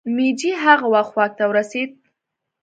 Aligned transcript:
مېجي 0.15 0.51
هغه 0.63 0.87
وخت 0.93 1.13
واک 1.17 1.31
ته 1.39 1.43
ورسېد. 1.47 1.91